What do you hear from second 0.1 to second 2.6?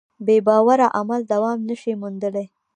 بېباوره عمل دوام نهشي موندلی.